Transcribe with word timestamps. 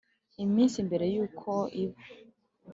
Iminsi 0.43 0.77
mbere 0.87 1.05
y 1.13 1.17
uko 1.25 1.51
iba 1.83 1.97